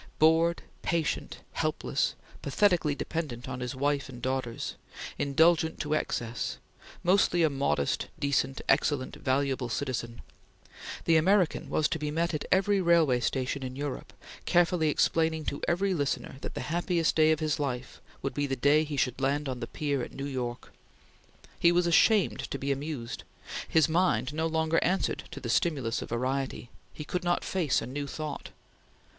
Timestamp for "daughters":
4.19-4.73